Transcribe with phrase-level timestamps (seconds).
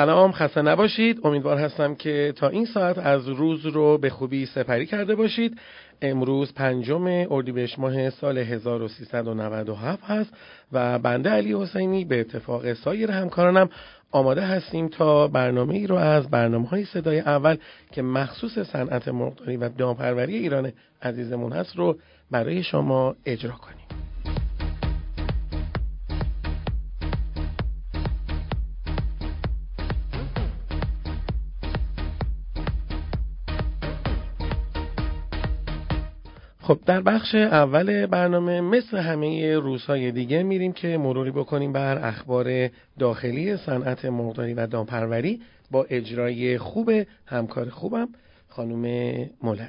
[0.00, 1.20] سلام خسته نباشید.
[1.24, 5.58] امیدوار هستم که تا این ساعت از روز رو به خوبی سپری کرده باشید.
[6.02, 10.32] امروز پنجم اردیبهشت ماه سال 1397 هست
[10.72, 13.70] و بنده علی حسینی به اتفاق سایر همکارانم
[14.10, 17.56] آماده هستیم تا برنامه ای رو از برنامه های صدای اول
[17.92, 20.72] که مخصوص صنعت مرغداری و دامپروری ایران
[21.02, 21.98] عزیزمون هست رو
[22.30, 23.99] برای شما اجرا کنیم.
[36.70, 42.70] خب در بخش اول برنامه مثل همه روزهای دیگه میریم که مروری بکنیم بر اخبار
[42.98, 45.40] داخلی صنعت مرغداری و دامپروری
[45.70, 46.90] با اجرای خوب
[47.26, 48.08] همکار خوبم
[48.48, 48.84] خانم
[49.42, 49.66] مولوی.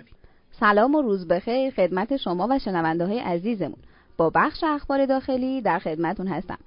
[0.51, 3.77] سلام و روز بخیر خدمت شما و شنونده های عزیزمون.
[4.17, 6.57] با بخش اخبار داخلی در خدمتون هستم.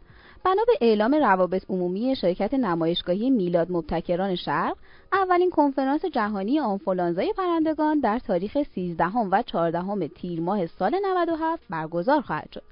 [0.45, 4.77] بنا به اعلام روابط عمومی شرکت نمایشگاهی میلاد مبتکران شرق
[5.13, 12.21] اولین کنفرانس جهانی آنفولانزای پرندگان در تاریخ 13 و 14 تیر ماه سال 97 برگزار
[12.21, 12.63] خواهد شد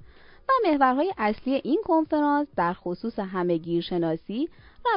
[0.48, 4.48] و محورهای اصلی این کنفرانس در خصوص همهگیرشناسی،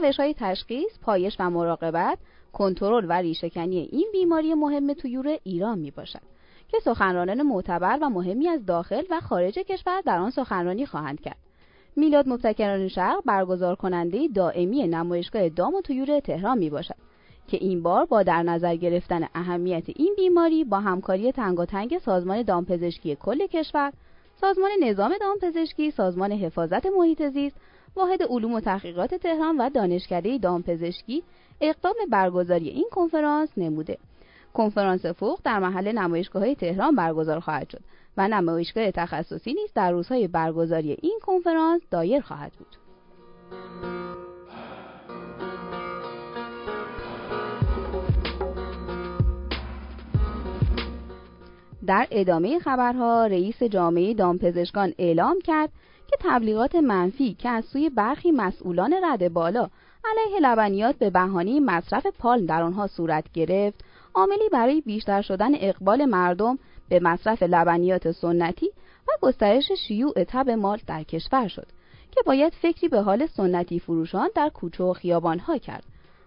[0.01, 2.17] روشهای تشخیص، پایش و مراقبت،
[2.53, 6.21] کنترل و ریشهکنی این بیماری مهم تویور ایران می باشد
[6.67, 11.37] که سخنرانان معتبر و مهمی از داخل و خارج کشور در آن سخنرانی خواهند کرد.
[11.95, 16.95] میلاد مبتکران شرق برگزار کننده دائمی نمایشگاه دام و تویور تهران می باشد
[17.47, 23.15] که این بار با در نظر گرفتن اهمیت این بیماری با همکاری تنگاتنگ سازمان دامپزشکی
[23.15, 23.93] کل کشور،
[24.41, 27.55] سازمان نظام دامپزشکی، سازمان حفاظت محیط زیست،
[27.95, 31.23] واحد علوم و تحقیقات تهران و دانشکده دامپزشکی
[31.61, 33.97] اقدام برگزاری این کنفرانس نموده.
[34.53, 37.81] کنفرانس فوق در محل نمایشگاه های تهران برگزار خواهد شد
[38.17, 42.75] و نمایشگاه تخصصی نیز در روزهای برگزاری این کنفرانس دایر خواهد بود.
[51.87, 55.69] در ادامه خبرها رئیس جامعه دامپزشکان اعلام کرد
[56.07, 59.69] که تبلیغات منفی که از سوی برخی مسئولان رد بالا
[60.05, 66.05] علیه لبنیات به بهانه مصرف پالم در آنها صورت گرفت عاملی برای بیشتر شدن اقبال
[66.05, 66.57] مردم
[66.89, 68.69] به مصرف لبنیات سنتی
[69.07, 71.67] و گسترش شیوع تب مال در کشور شد
[72.11, 75.83] که باید فکری به حال سنتی فروشان در کوچه و خیابانها کرد.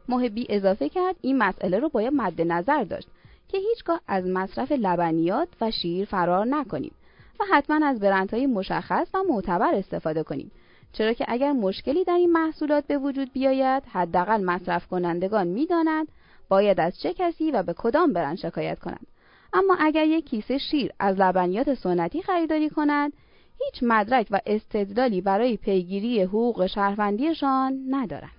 [0.08, 3.08] محبی اضافه کرد این مسئله رو باید مد نظر داشت
[3.48, 6.92] که هیچگاه از مصرف لبنیات و شیر فرار نکنیم
[7.40, 10.50] و حتما از برندهای مشخص و معتبر استفاده کنیم.
[10.92, 16.08] چرا که اگر مشکلی در این محصولات به وجود بیاید حداقل مصرف کنندگان می‌دانند
[16.48, 19.06] باید از چه کسی و به کدام برند شکایت کنند.
[19.52, 23.12] اما اگر یک کیسه شیر از لبنیات سنتی خریداری کنند
[23.58, 28.38] هیچ مدرک و استدلالی برای پیگیری حقوق شهروندیشان ندارند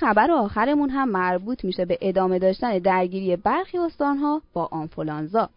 [0.00, 5.48] خبر آخرمون هم مربوط میشه به ادامه داشتن درگیری برخی استانها با آنفولانزا.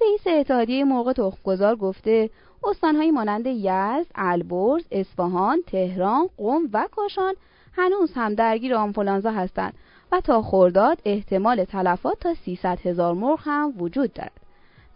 [0.00, 2.30] رئیس اتحادیه مرغ تخمگذار گفته
[2.64, 7.34] استانهایی مانند یزد، البرز، اصفهان، تهران، قم و کاشان
[7.72, 9.74] هنوز هم درگیر آنفولانزا هستند
[10.12, 14.40] و تا خرداد احتمال تلفات تا 300 هزار مرغ هم وجود دارد.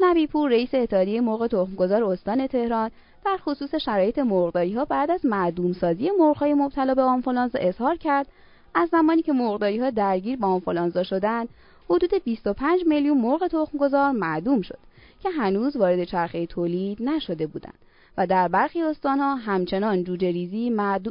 [0.00, 2.90] نبیپور رئیس اتحادیه مرغ تخمگذار استان تهران
[3.24, 7.96] در خصوص شرایط مرغداری ها بعد از معدوم سازی مرغ های مبتلا به آنفولانزا اظهار
[7.96, 8.26] کرد
[8.74, 11.48] از زمانی که مرغداری ها درگیر با آنفولانزا شدند
[11.90, 14.78] حدود 25 میلیون مرغ تخمگذار معدوم شد
[15.24, 17.78] که هنوز وارد چرخه تولید نشده بودند
[18.18, 20.70] و در برخی استانها همچنان جوجه ریزی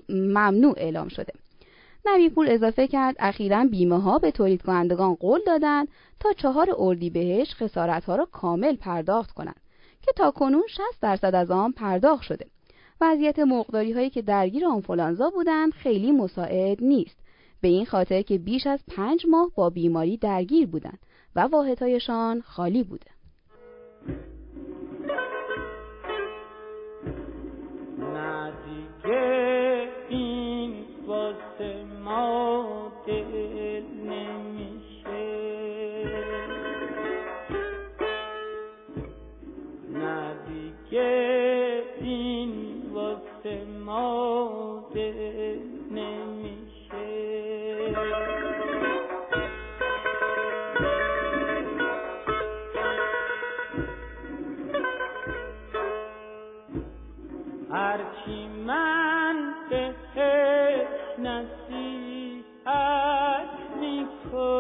[0.09, 1.34] ممنوع اعلام شده.
[2.05, 5.87] نبیپور اضافه کرد اخیرا بیمه ها به تولید کنندگان قول دادند
[6.20, 9.59] تا چهار بهش خسارت ها را کامل پرداخت کنند
[10.02, 12.46] که تا کنون 60 درصد از آن پرداخت شده.
[13.02, 17.17] وضعیت مقداری هایی که درگیر آنفولانزا بودند خیلی مساعد نیست
[17.61, 20.99] به این خاطر که بیش از پنج ماه با بیماری درگیر بودند
[21.35, 23.12] و واحدهایشان خالی بوده.
[30.09, 30.73] این
[31.08, 32.91] واسه ما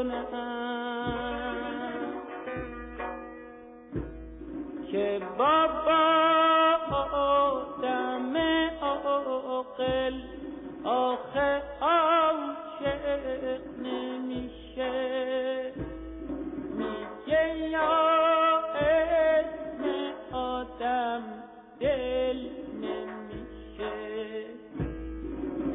[0.03, 1.93] کنم
[4.91, 6.03] که بابا
[7.17, 8.35] آدم
[8.81, 10.21] آقل
[10.83, 14.91] آخه عاشق نمیشه.
[16.77, 19.83] میگه یا اسم
[20.35, 21.23] آدم
[21.79, 23.93] دل نمیشه.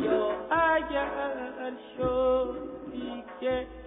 [0.00, 2.58] یا اگر شد
[2.92, 3.77] دیگه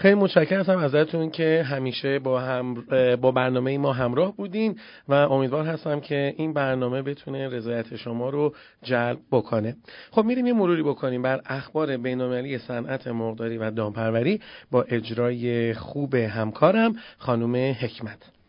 [0.00, 2.74] خیلی متشکرم ازتون که همیشه با, هم
[3.16, 8.54] با برنامه ما همراه بودین و امیدوار هستم که این برنامه بتونه رضایت شما رو
[8.82, 9.76] جلب بکنه.
[10.10, 16.14] خب میریم یه مروری بکنیم بر اخبار بینالمللی صنعت مرغداری و دامپروری با اجرای خوب
[16.14, 18.39] همکارم خانم حکمت.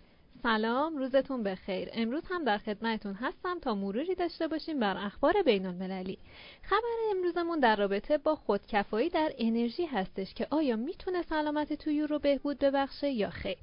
[0.43, 1.89] سلام روزتون بخیر.
[1.93, 6.17] امروز هم در خدمتتون هستم تا مروری داشته باشیم بر اخبار بین المللی
[6.63, 12.19] خبر امروزمون در رابطه با خودکفایی در انرژی هستش که آیا می‌تونه سلامت تویور رو
[12.19, 13.57] بهبود ببخشه یا خیر؟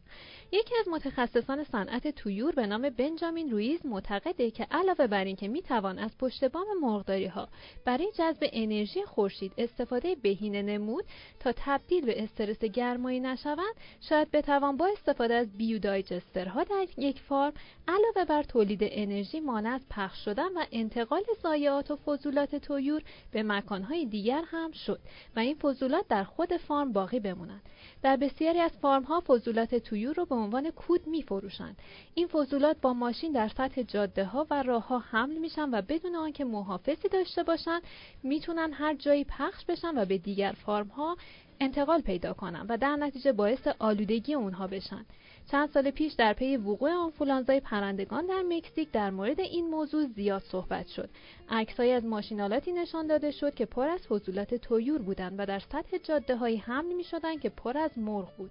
[0.52, 5.98] یکی از متخصصان صنعت تویور به نام بنجامین رویز معتقده که علاوه بر اینکه می‌توان
[5.98, 7.48] از پشت بام مرغداری ها
[7.84, 11.04] برای جذب انرژی خورشید استفاده بهینه نمود
[11.40, 17.52] تا تبدیل به استرس گرمایی نشوند شاید بتوان با استفاده از بیودایجسترها در یک فارم
[17.88, 23.42] علاوه بر تولید انرژی مانع از پخش شدن و انتقال ضایعات و فضولات تویور به
[23.42, 25.00] مکانهای دیگر هم شد
[25.36, 27.62] و این فضولات در خود فارم باقی بمونند
[28.02, 31.76] در بسیاری از فارم ها فضولات تویور رو به عنوان کود می فروشند.
[32.14, 36.16] این فضولات با ماشین در سطح جاده ها و راه ها حمل میشن و بدون
[36.16, 37.82] آنکه محافظی داشته باشند
[38.22, 41.16] می‌تونن هر جایی پخش بشن و به دیگر فارم ها
[41.60, 45.04] انتقال پیدا کنن و در نتیجه باعث آلودگی اونها بشن.
[45.50, 50.42] چند سال پیش در پی وقوع آنفولانزای پرندگان در مکزیک در مورد این موضوع زیاد
[50.42, 51.10] صحبت شد.
[51.48, 55.98] عکسهایی از ماشینالاتی نشان داده شد که پر از فضولات تویور بودند و در سطح
[55.98, 58.50] جاده هایی حمل می شدند که پر از مرغ بود.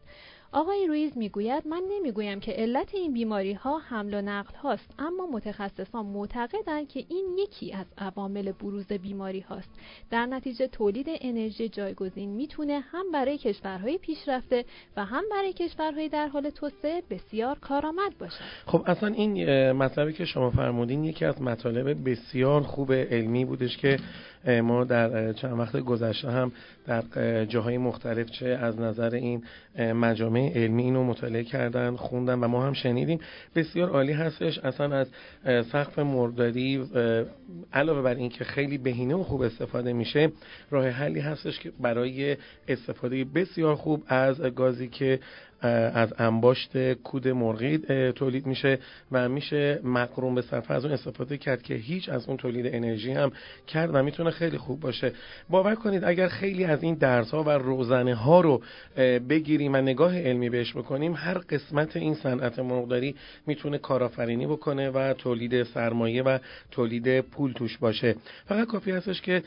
[0.52, 5.28] آقای رویز می‌گوید من نمی‌گویم که علت این بیماری ها حمل و نقل هاست اما
[5.32, 9.70] متخصصان معتقدند که این یکی از عوامل بروز بیماری هاست.
[10.12, 14.66] در نتیجه تولید انرژی جایگزین می‌تونه هم برای کشورهای پیشرفته
[14.98, 18.44] و هم برای کشورهای در حال توسعه بسیار کارآمد باشد.
[18.66, 24.00] خب اصلا این مطلبی که شما فرمودین یکی از مطالب بسیار خوب علمی بودش که
[24.64, 26.52] ما در چند وقت گذشته هم
[26.88, 29.44] در جاهای مختلف چه از نظر این
[29.78, 33.20] مجامع علمی اینو مطالعه کردن خوندن و ما هم شنیدیم.
[33.56, 34.60] بسیار عالی هستش.
[34.60, 35.08] اصلا از
[35.66, 36.90] سقف مرداری
[37.74, 40.32] علاوه بر اینکه خیلی بهینه و خوب استفاده میشه
[40.70, 42.38] راه حلی هستش که برای
[42.68, 45.20] استفاده بسیار خوب از گازی که
[45.62, 47.78] از انباشت کود مرغی
[48.12, 48.80] تولید میشه
[49.12, 50.74] و میشه مقرون به صرفه.
[50.74, 53.32] از اون استفاده کرد که هیچ از اون تولید انرژی هم
[53.68, 55.12] کرد و می‌تونه خیلی خوب باشه.
[55.50, 58.62] باور کنید اگر خیلی از این درس ها و روزنه ها رو
[59.30, 63.16] بگیریم و نگاه علمی بهش بکنیم هر قسمت این صنعت مرغداری
[63.48, 66.38] می‌تونه کارآفرینی بکنه و تولید سرمایه و
[66.72, 68.16] تولید پول توش باشه.
[68.46, 69.44] فقط کافی هستش که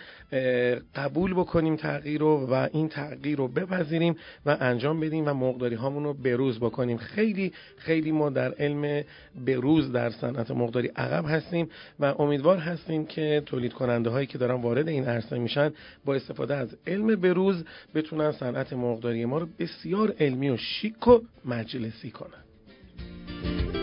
[0.95, 6.00] قبول بکنیم تغییر رو و این تغییر رو بپذیریم و انجام بدیم و مرغداری هامون
[6.05, 6.97] رو بروز بکنیم.
[6.97, 9.05] خیلی خیلی ما در علم
[9.47, 11.69] بروز در صنعت مرغداری عقب هستیم
[12.01, 15.73] و امیدوار هستیم که تولید کننده هایی که دارن وارد این عرصه میشن
[16.05, 17.65] با استفاده از علم بروز
[17.95, 23.80] بتونن صنعت مرغداری ما رو بسیار علمی و شیک و مجلسی کنن.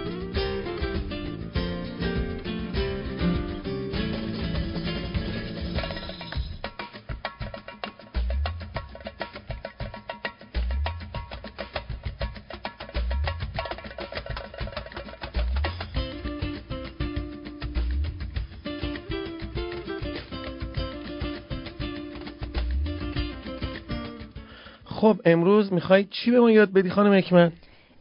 [25.07, 27.51] خب امروز می‌خوای چی به ما یاد بدی خانم حکمت؟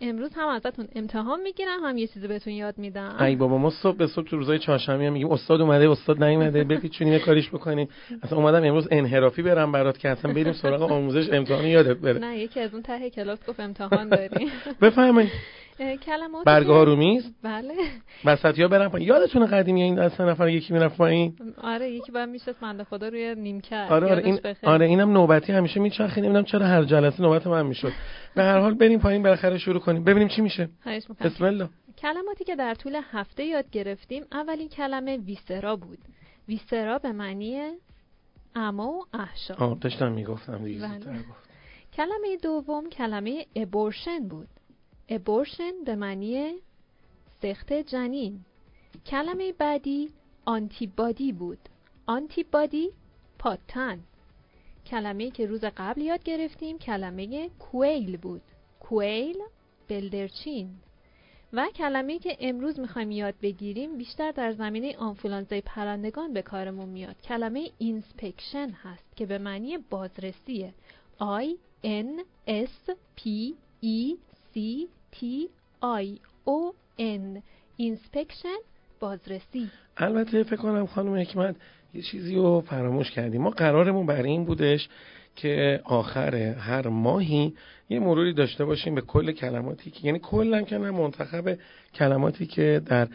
[0.00, 3.16] امروز هم ازتون امتحان می‌گیرم هم یه چیزی بهتون یاد میدم.
[3.20, 7.12] ای بابا ما صبح به صبح تو روزای چهارشنبه میگیم استاد اومده استاد نیومده بپیچونیم
[7.12, 7.88] یه کاریش بکنیم.
[8.22, 12.18] اصلا اومدم امروز انحرافی برم برات که اصلا بریم سراغ آموزش امتحان یادت بره.
[12.18, 14.48] نه یکی از اون ته کلاس گفت امتحان داریم.
[14.80, 15.30] بفرمایید.
[15.78, 16.46] کلمات
[16.98, 17.74] میز؟ بله.
[18.24, 19.08] وسطی ها برن پایین.
[19.08, 23.34] یادتونه قدیمی این از نفر یکی می‌رفت پایین؟ آره یکی بعد میشه بنده خدا روی
[23.34, 27.66] نیمکت آره آره این آره اینم نوبتی همیشه میچرخه نمی‌دونم چرا هر جلسه نوبت من
[27.66, 27.92] می‌شد.
[28.34, 30.04] به هر حال بریم پایین بالاخره شروع کنیم.
[30.04, 30.68] ببینیم چی میشه.
[31.20, 31.68] بسم الله.
[31.98, 35.98] کلماتی که در طول هفته یاد گرفتیم اولین کلمه ویسرا بود.
[36.48, 37.62] ویسرا به معنی
[38.54, 39.54] اما و احشا.
[39.54, 41.24] آه داشتم می‌گفتم دیگه بله.
[41.96, 44.48] کلمه دوم کلمه ابورشن بود.
[45.08, 46.54] ابورشن به معنی
[47.42, 48.44] سخت جنین.
[49.06, 50.10] کلمه بعدی
[50.44, 51.58] antibody بود.
[52.06, 52.90] antibody
[53.38, 54.00] پادتن
[54.86, 58.42] کلمه که روز قبل یاد گرفتیم کلمه quail بود.
[58.80, 59.36] quail
[59.88, 60.70] بلدرچین.
[61.52, 67.22] و کلمه که امروز می‌خوایم یاد بگیریم بیشتر در زمینه آنفولانزای پرندگان به کارمون میاد.
[67.22, 70.74] کلمه inspection هست که به معنی بازرسیه.
[71.20, 71.46] I
[71.84, 73.22] N S P
[73.82, 74.16] E
[74.54, 74.58] C
[75.16, 75.24] T
[75.82, 76.06] I
[76.46, 77.42] O N.
[77.76, 78.58] inspection
[79.00, 79.70] بازرسی.
[79.96, 81.56] البته فکر کنم خانم حکمت
[81.94, 83.42] یه چیزی رو فراموش کردیم.
[83.42, 84.88] ما قرارمون برای این بودش
[85.36, 87.54] که آخر هر ماهی
[87.90, 91.58] یه مروری داشته باشیم به کل کلماتی که یعنی کلا که نه منتخب
[91.94, 93.08] کلماتی که در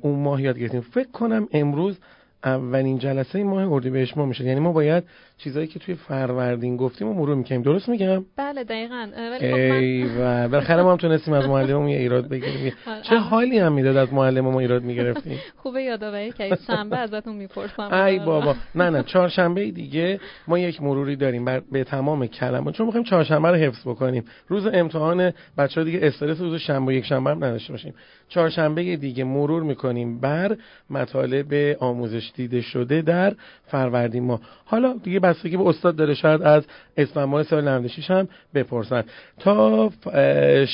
[0.00, 0.80] اون ماه یاد گرفتیم.
[0.80, 1.98] فکر کنم امروز
[2.44, 4.44] اولین جلسه ماه اردیبهشت ما میشه.
[4.44, 5.04] یعنی ما باید
[5.44, 7.62] چیزایی که توی فروردین گفتیم و مرور می‌کنیم.
[7.62, 9.08] درست میگم؟ بله دقیقاً.
[9.16, 12.72] ولی خب ای و بالاخره ما هم تونستیم از معلممون یه ایراد بگیریم.
[13.08, 17.94] چه حالی هم می‌داد از معلم ما ایراد می‌گرفتیم؟ خوبه یادآوری که شنبه ازتون می‌پرسم.
[17.94, 18.54] ای بابا.
[18.74, 23.48] نه نه چهارشنبه دیگه ما یک مروری داریم بر به تمام کلمات چون می‌خوایم چهارشنبه
[23.48, 24.24] رو حفظ بکنیم.
[24.48, 27.94] روز امتحان بچه‌ها دیگه استرس روز شنبه و یک شنبه هم نداشته باشیم.
[28.28, 30.56] چهارشنبه دیگه مرور می‌کنیم بر
[30.90, 33.34] مطالب آموزش دیده شده در
[33.66, 39.04] فروردین ما حالا دیگه بستگی به استاد داره شاید از اسفند سال 96 هم بپرسن.
[39.38, 39.90] تا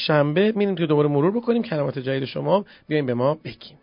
[0.06, 1.62] شنبه میریم که دوباره مرور بکنیم.
[1.62, 3.78] کلمات جدید شما بیایم به ما بگیم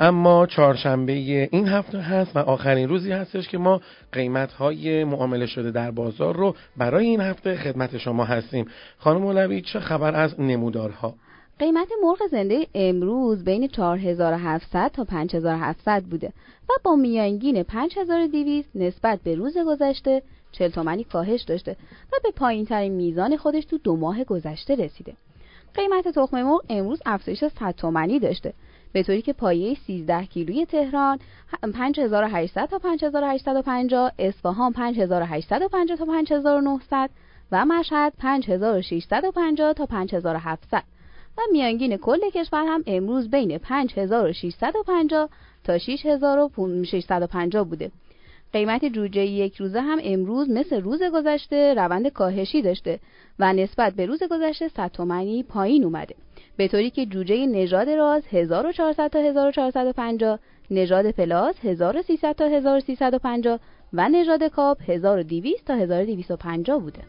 [0.00, 3.80] اما چهارشنبه این هفته هست و آخرین روزی هستش که ما
[4.12, 8.66] قیمت های معامله شده در بازار رو برای این هفته خدمت شما هستیم
[8.98, 11.14] خانم مولوی چه خبر از نمودارها
[11.58, 16.32] قیمت مرغ زنده امروز بین 4700 تا 5700 بوده
[16.68, 20.22] و با میانگین 5200 نسبت به روز گذشته
[20.52, 21.76] 40 تومانی کاهش داشته
[22.12, 25.14] و به پایین ترین میزان خودش تو دو ماه گذشته رسیده.
[25.74, 28.52] قیمت تخم مرغ امروز افزایش 100 تومانی داشته
[28.94, 31.18] به طوری که پایه 13 کیلوی تهران
[31.74, 37.10] 5800 تا 5850 اصفهان 5850 تا 5900
[37.52, 40.82] و مشهد 5650 تا 5700
[41.38, 45.28] و میانگین کل کشور هم امروز بین 5650
[45.64, 47.90] تا 6650 بوده.
[48.52, 52.98] قیمت جوجه یک روزه هم امروز مثل روز گذشته روند کاهشی داشته
[53.38, 56.14] و نسبت به روز گذشته 100 تومانی پایین اومده.
[56.56, 60.38] به طوری که جوجه نژاد راز 1400 تا 1450
[60.70, 63.60] نژاد پلاس 1300 تا 1350
[63.92, 67.00] و نژاد کاپ 1200 تا 1250 بوده.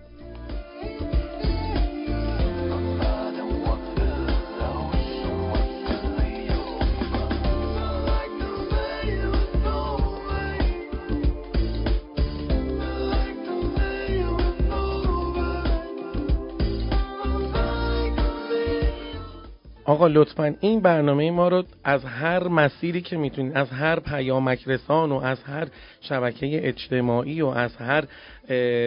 [19.85, 25.11] آقا لطفا این برنامه ما رو از هر مسیری که می‌تونید از هر پیامک رسان
[25.11, 25.67] و از هر
[26.01, 28.03] شبکه اجتماعی و از هر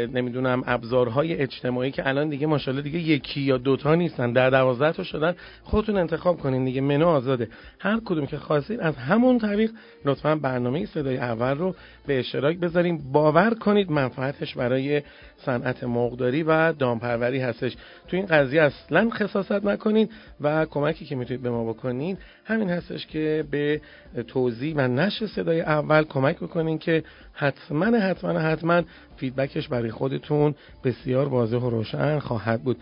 [0.06, 5.02] نمی‌دونم ابزارهای اجتماعی که الان دیگه ماشاءالله دیگه یکی یا دوتا نیستن در دوازده تا
[5.02, 7.48] شدن خودتون انتخاب کنین دیگه منو آزاده.
[7.78, 9.70] هر کدوم که خواستید از همون طریق
[10.04, 11.74] لطفا برنامه صدای اول رو
[12.06, 15.02] به اشتراک بذاریم باور کنید منفعتش برای
[15.36, 17.76] صنعت مرغداری و دامپروری هستش.
[18.08, 20.08] تو این قضیه اصلا خصاصت نکنین
[20.40, 23.80] و کمکی که می‌تونید به ما بکنین همین هستش که به
[24.26, 28.82] توضیح و نشر صدای اول کمک بکنین که حتما حتما حتما
[29.16, 30.54] فیدبکش برای خودتون
[30.84, 32.76] بسیار واضح و روشن خواهد بود.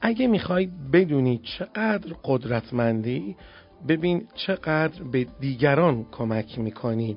[0.00, 3.36] اگه می‌خوای بدونی چقدر قدرتمندی
[3.88, 7.16] ببین چقدر به دیگران کمک می‌کنی.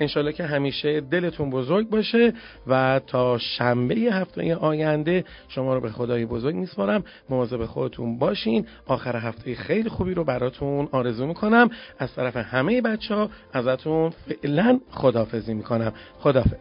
[0.00, 2.32] انشالله که همیشه دلتون بزرگ باشه
[2.66, 7.04] و تا شنبه هفته آینده شما رو به خدای بزرگ میسپارم.
[7.30, 8.66] مواظب خودتون باشین.
[8.86, 11.70] آخر هفته خیلی خوبی رو براتون آرزو می‌کنم.
[11.98, 15.92] از طرف همه بچه ها ازتون فعلا خدافزی می‌کنم.
[16.18, 16.56] خدافز